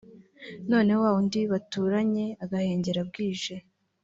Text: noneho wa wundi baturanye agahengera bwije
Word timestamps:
noneho 0.69 0.99
wa 1.05 1.11
wundi 1.15 1.39
baturanye 1.51 2.25
agahengera 2.43 2.99
bwije 3.09 3.55